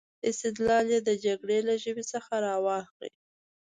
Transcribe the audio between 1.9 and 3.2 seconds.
څخه را واخلي.